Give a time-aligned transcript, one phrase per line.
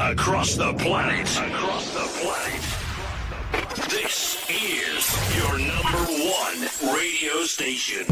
[0.00, 1.28] across the planet.
[1.36, 2.62] Across the planet.
[3.90, 8.06] This is your number one radio station.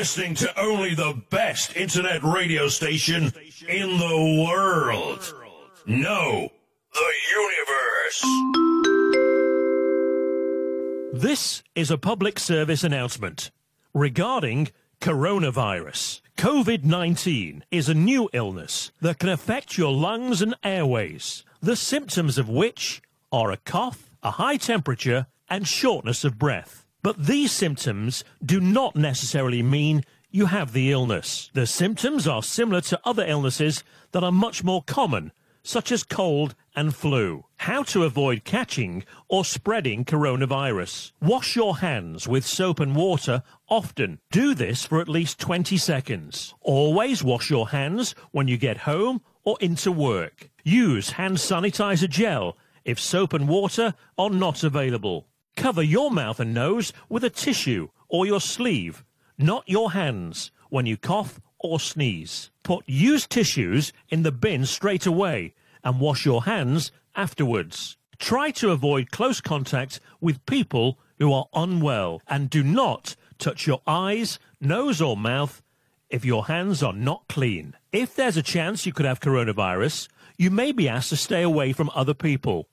[0.00, 3.30] Listening to only the best internet radio station
[3.68, 5.34] in the world.
[5.84, 6.48] No,
[6.94, 8.24] the universe.
[11.22, 13.50] This is a public service announcement
[13.92, 14.70] regarding
[15.02, 16.22] coronavirus.
[16.38, 22.38] COVID 19 is a new illness that can affect your lungs and airways, the symptoms
[22.38, 26.86] of which are a cough, a high temperature, and shortness of breath.
[27.02, 31.50] But these symptoms do not necessarily mean you have the illness.
[31.54, 33.82] The symptoms are similar to other illnesses
[34.12, 35.32] that are much more common,
[35.62, 37.44] such as cold and flu.
[37.56, 41.12] How to avoid catching or spreading coronavirus.
[41.20, 44.20] Wash your hands with soap and water often.
[44.30, 46.54] Do this for at least 20 seconds.
[46.60, 50.50] Always wash your hands when you get home or into work.
[50.64, 55.26] Use hand sanitizer gel if soap and water are not available.
[55.60, 59.04] Cover your mouth and nose with a tissue or your sleeve,
[59.36, 62.50] not your hands, when you cough or sneeze.
[62.62, 65.52] Put used tissues in the bin straight away
[65.84, 67.98] and wash your hands afterwards.
[68.18, 73.82] Try to avoid close contact with people who are unwell and do not touch your
[73.86, 75.60] eyes, nose or mouth
[76.08, 77.74] if your hands are not clean.
[77.92, 80.08] If there's a chance you could have coronavirus,
[80.38, 82.69] you may be asked to stay away from other people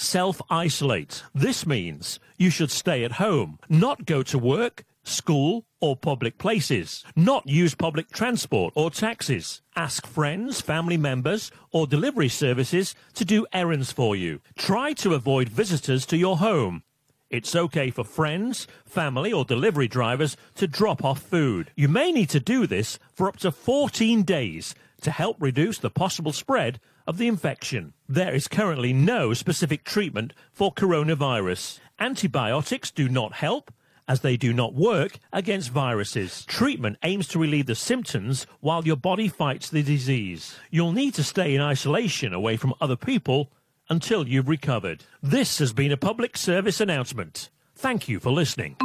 [0.00, 1.22] self isolate.
[1.34, 7.04] This means you should stay at home, not go to work, school, or public places,
[7.14, 9.62] not use public transport or taxis.
[9.76, 14.40] Ask friends, family members, or delivery services to do errands for you.
[14.56, 16.82] Try to avoid visitors to your home.
[17.30, 21.70] It's okay for friends, family, or delivery drivers to drop off food.
[21.76, 25.90] You may need to do this for up to 14 days to help reduce the
[25.90, 26.80] possible spread
[27.10, 27.92] of the infection.
[28.08, 31.80] There is currently no specific treatment for coronavirus.
[31.98, 33.72] Antibiotics do not help
[34.06, 36.44] as they do not work against viruses.
[36.44, 40.56] Treatment aims to relieve the symptoms while your body fights the disease.
[40.70, 43.50] You'll need to stay in isolation away from other people
[43.88, 45.02] until you've recovered.
[45.20, 47.50] This has been a public service announcement.
[47.74, 48.76] Thank you for listening.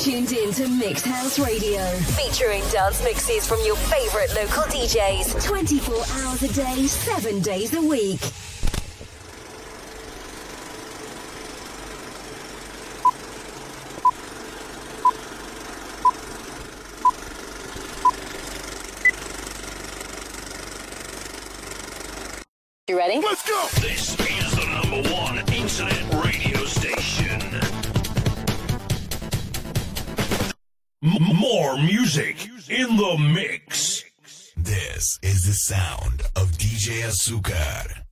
[0.00, 1.84] You're tuned in to Mixed House Radio,
[2.16, 7.82] featuring dance mixes from your favorite local DJs 24 hours a day, 7 days a
[7.82, 8.20] week.
[22.88, 23.20] You ready?
[23.20, 23.66] Let's go!
[23.80, 26.09] This is the number one internet
[31.02, 34.04] More music in the mix.
[34.54, 38.09] This is the sound of DJ Azúcar.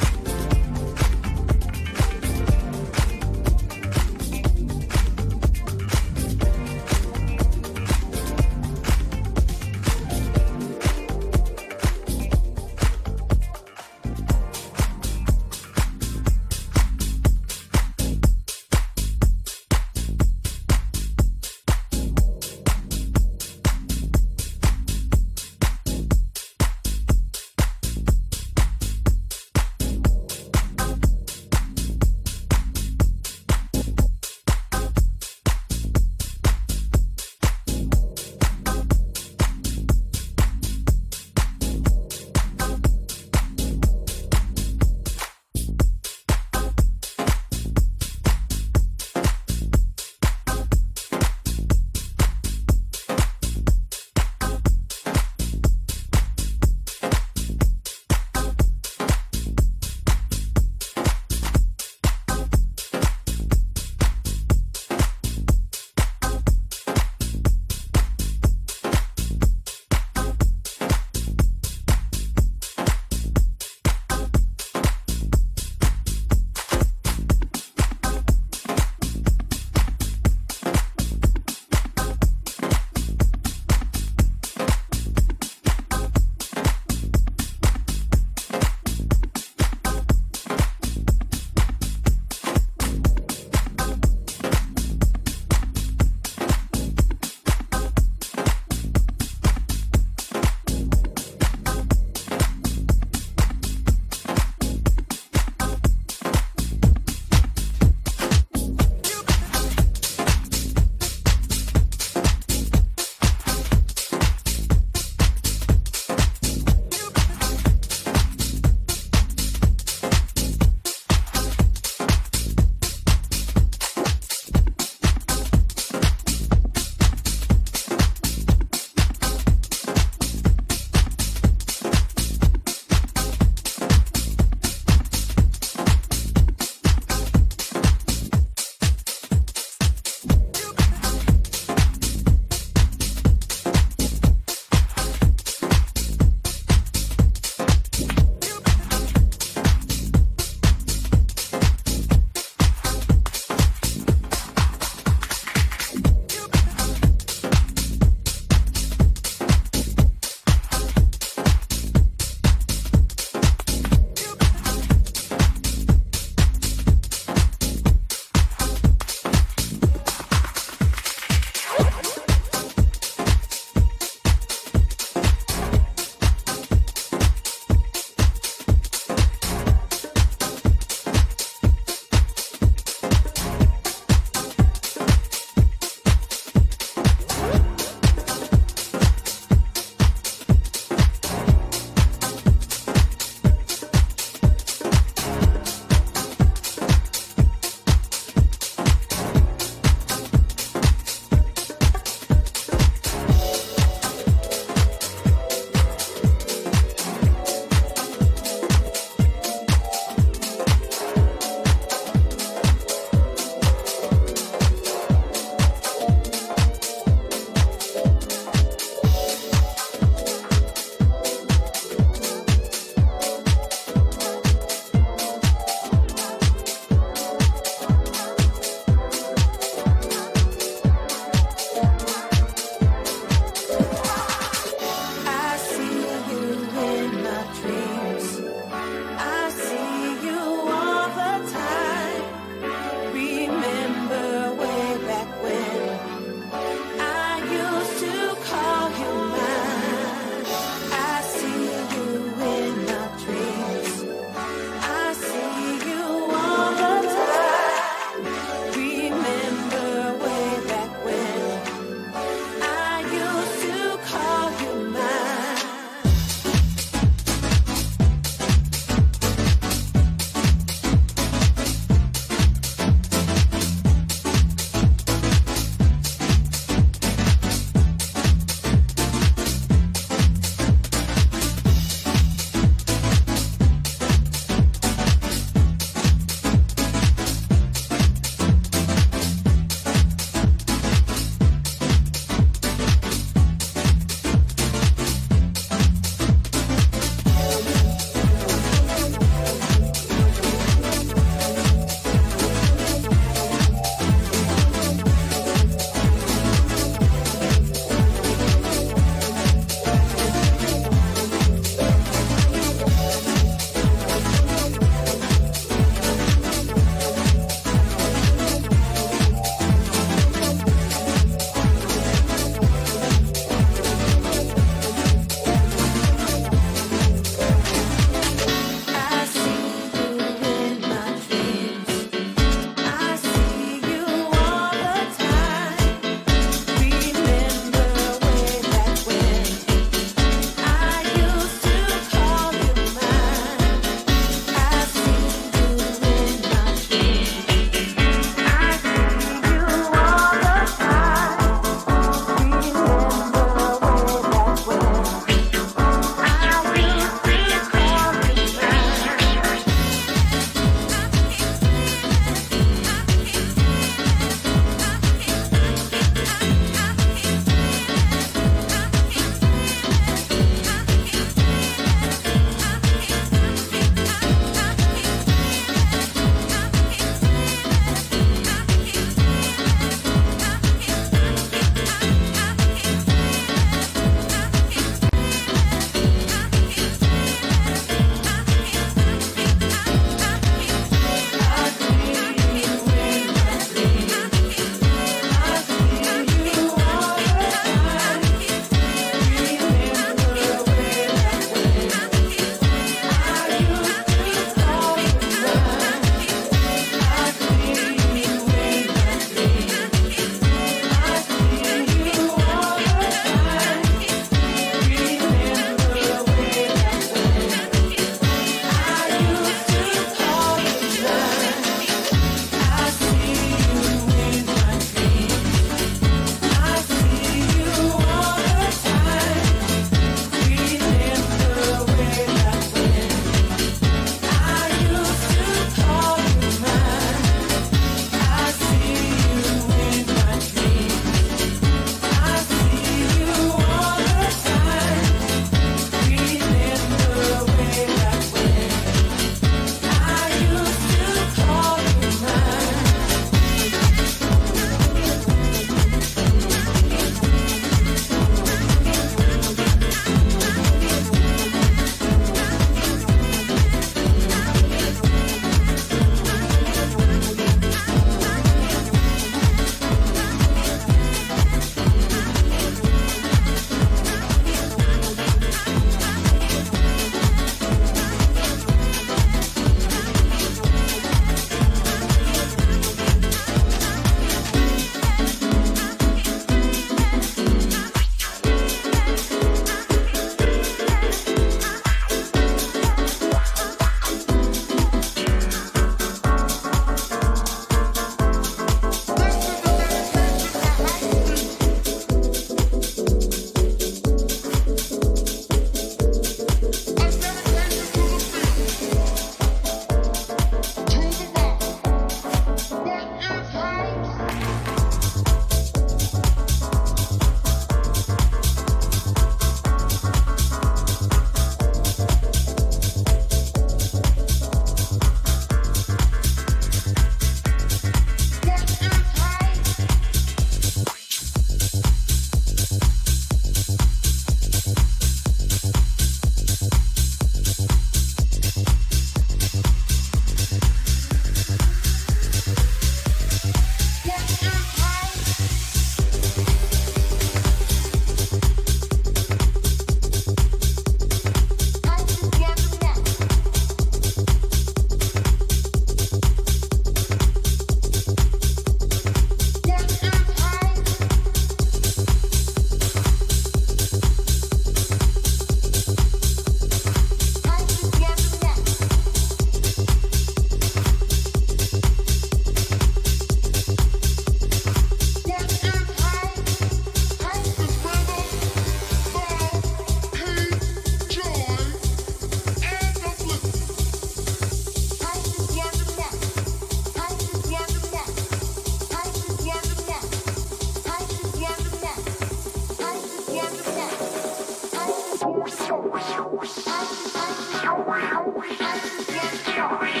[599.61, 600.00] Here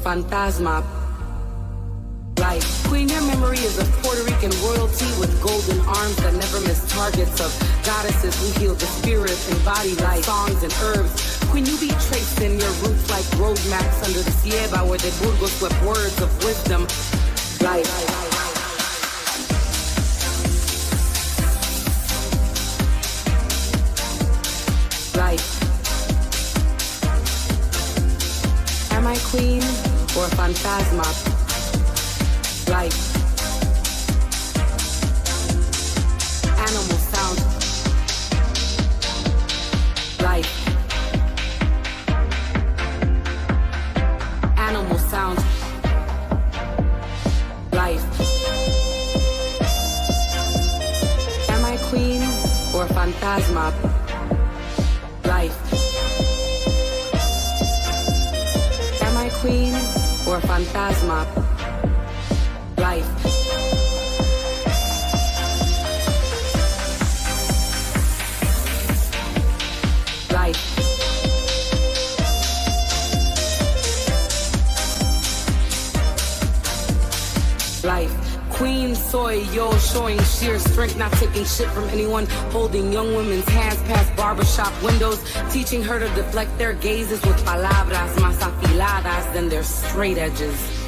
[0.00, 0.84] or a phantasma?
[2.38, 2.86] Life.
[2.88, 7.40] Queen, your memory is of Puerto Rican royalty with golden arms that never miss targets
[7.40, 7.50] of
[7.84, 11.38] goddesses who heal the spirit and body like songs and herbs.
[11.50, 15.12] Queen, you be traced in your roots like road maps under the Sierra where the
[15.22, 16.82] Burgos swept words of wisdom.
[17.60, 18.29] Life.
[30.54, 31.29] Phantasma?
[81.60, 85.20] Shit from anyone, holding young women's hands past barbershop windows,
[85.50, 90.79] teaching her to deflect their gazes with palabras más afiladas than their straight edges.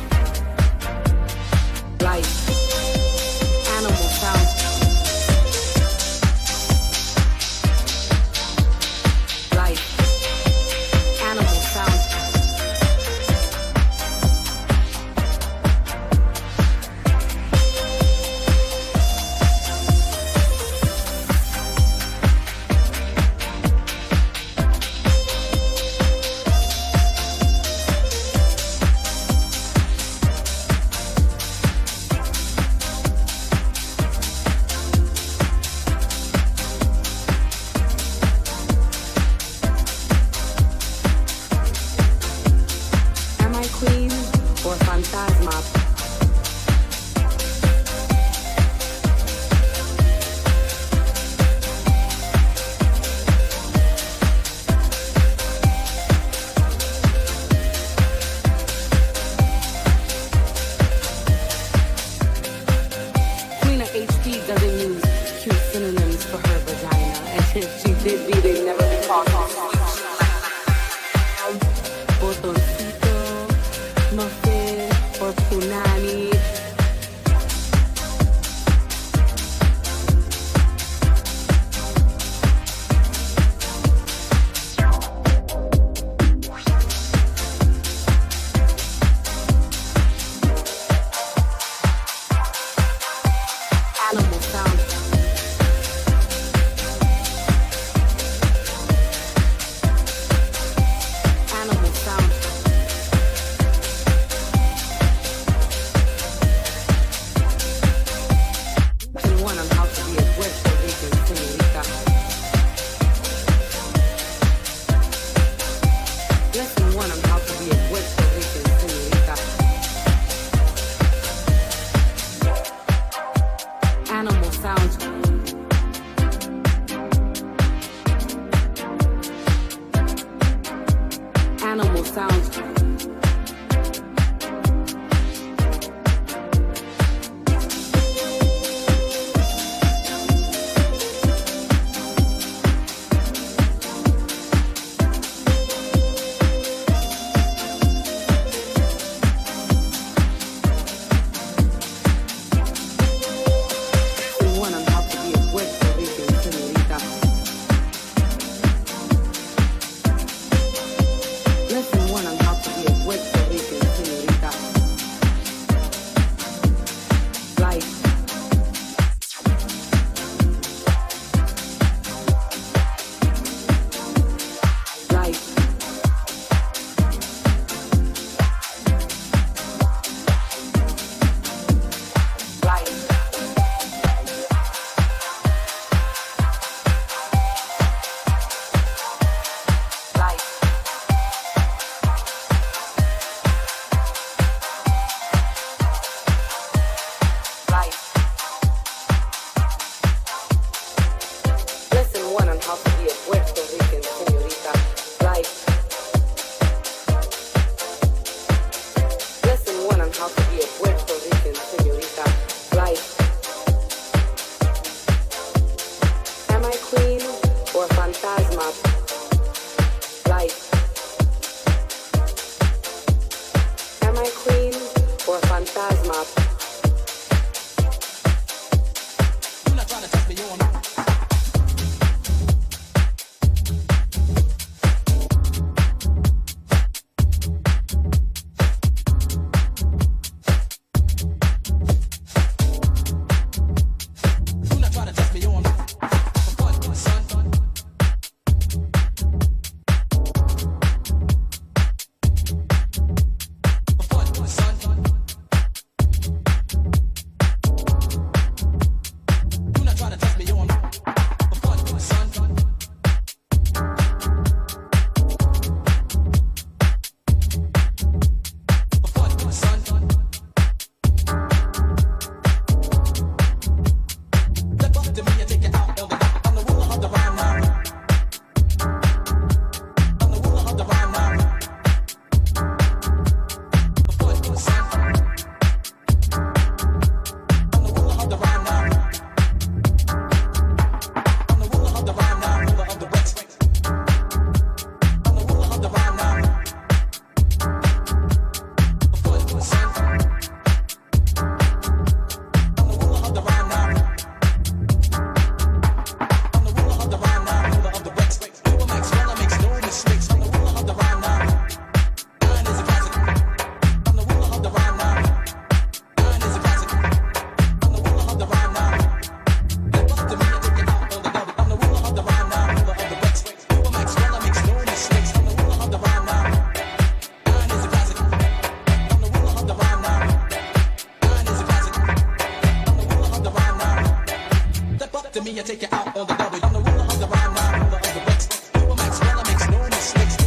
[336.15, 336.65] on the double.
[336.65, 338.73] On the ruler of the round, round ruler of the West.
[338.73, 340.42] Supermax, Bella makes no mistakes.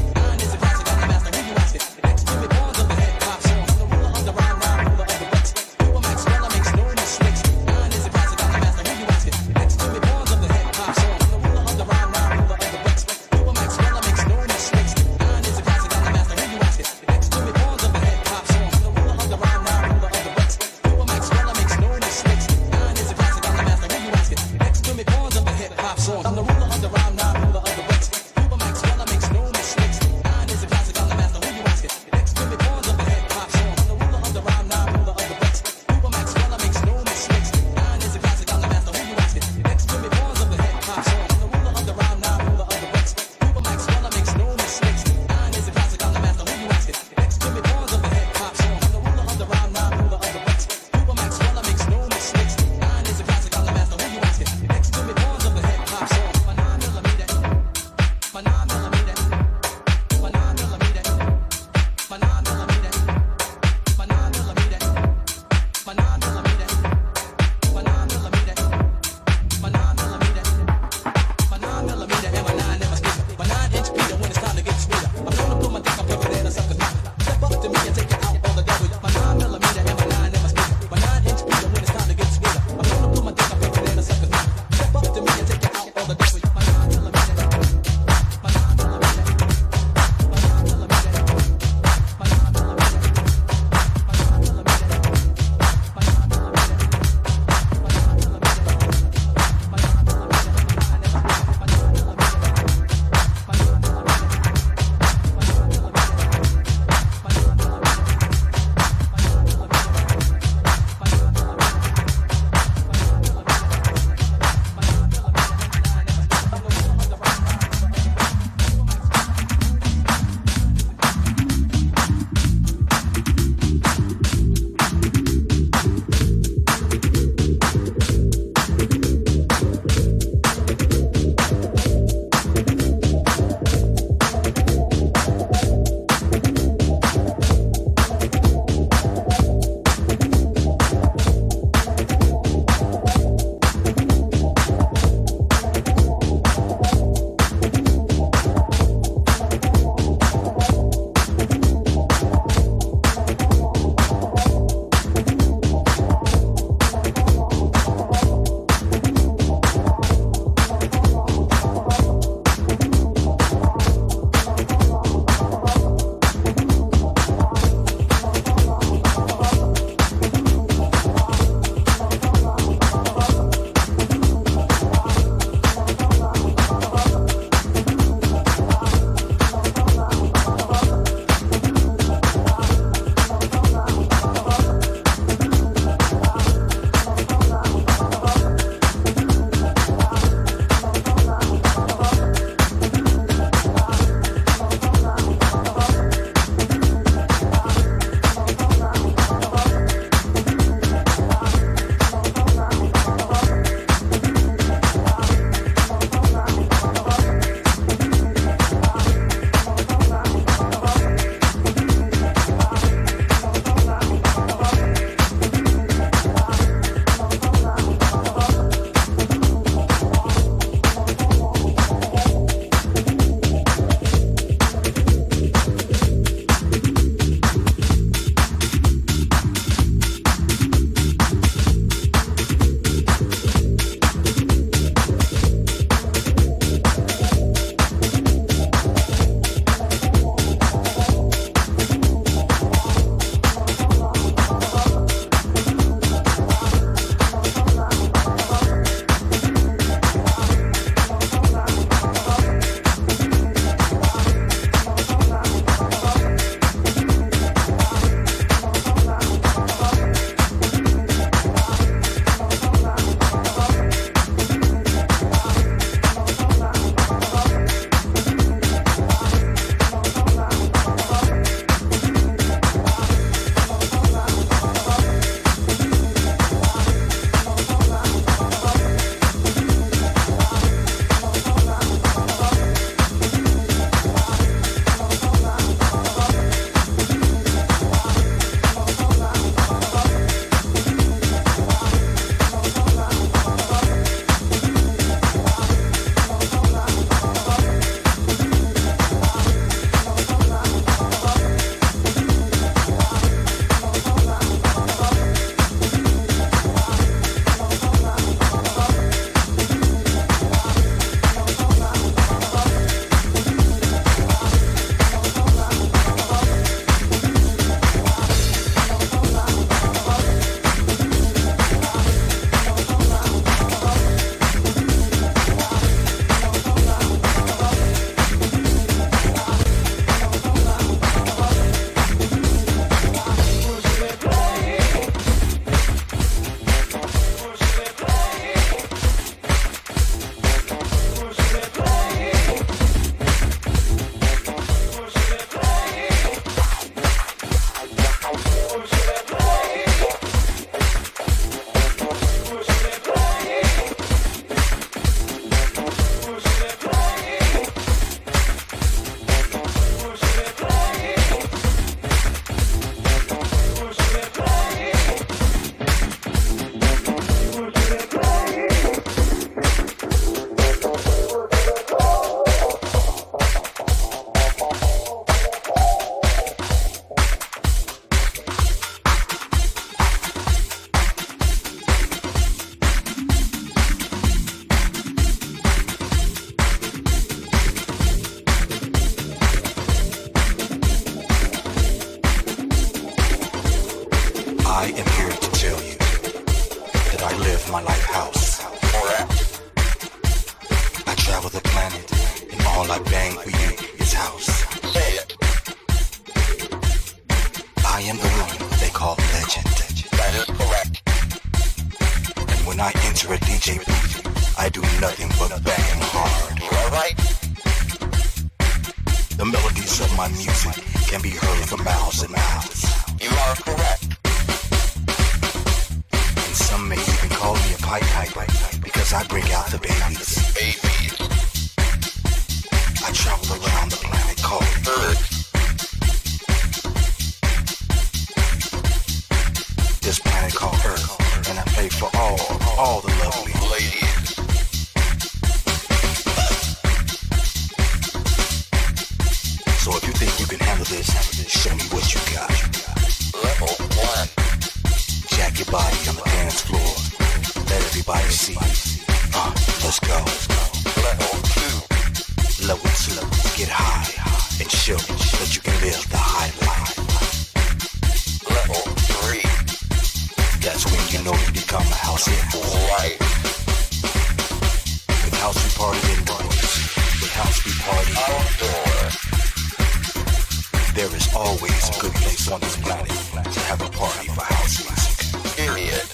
[481.46, 483.12] Always a good place on this planet
[483.54, 485.14] to have a party for house music.
[485.56, 486.06] Period.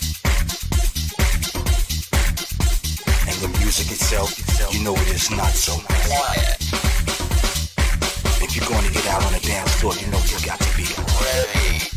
[3.28, 4.36] And the music itself,
[4.74, 6.58] you know it is not so quiet.
[8.44, 10.72] If you're going to get out on the dance floor, you know you got to
[10.76, 10.88] be
[11.24, 11.88] ready.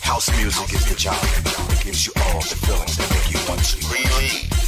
[0.00, 3.60] House music is the genre that gives you all the feelings that make you want
[3.60, 4.65] to release.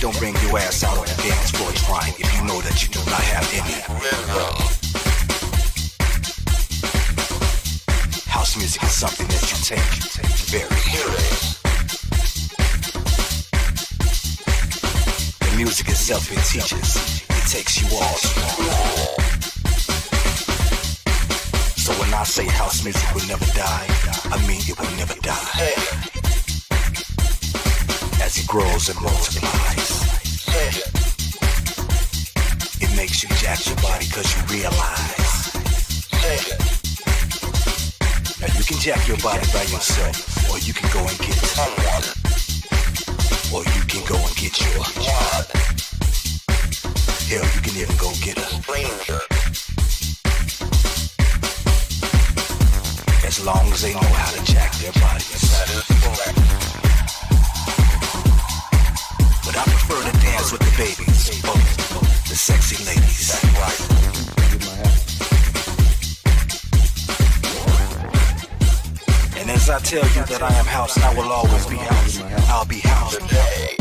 [0.00, 2.88] Don't bring your ass out on the dance floor crying if you know that you
[2.88, 3.82] do not have any.
[8.30, 9.84] House music is something that you take
[10.48, 11.60] very serious.
[15.38, 16.96] The music itself, it teaches,
[17.28, 18.16] it takes you all
[21.76, 23.86] So when I say house music will never die,
[24.32, 26.19] I mean it will never die
[28.30, 29.90] as it grows and multiplies.
[32.80, 35.50] It makes you jack your body cause you realize.
[38.40, 42.06] Now you can jack your body by yourself, or you can go and get someone.
[43.52, 45.46] Or you can go and get your one.
[47.30, 49.20] Hell, you can even go get a stranger.
[53.26, 56.49] As long as they know how to jack their bodies.
[59.60, 63.28] I prefer to dance with the babies, both the sexy ladies.
[69.36, 72.22] And as I tell you that I am house, I will always be house.
[72.48, 73.76] I'll be house today.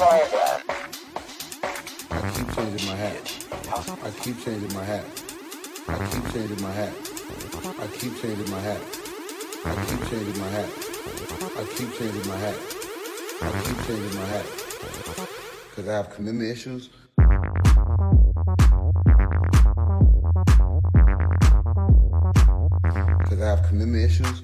[0.00, 0.26] I
[2.34, 3.14] keep changing my hat.
[4.02, 5.04] I keep changing my hat.
[5.86, 6.92] I keep changing my hat.
[7.78, 8.80] I keep changing my hat.
[9.64, 10.68] I keep changing my hat.
[11.56, 12.58] I keep changing my hat.
[13.40, 14.46] I keep changing my hat.
[15.70, 16.90] Because I have commitment issues.
[23.18, 24.42] Because I have commitment issues.